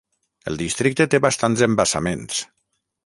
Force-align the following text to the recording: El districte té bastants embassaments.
El 0.51 0.55
districte 0.61 1.07
té 1.13 1.19
bastants 1.27 1.63
embassaments. 1.67 2.41